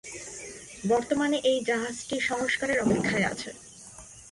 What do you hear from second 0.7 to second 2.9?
বর্তমানে এই জাহাজটি সংস্কারের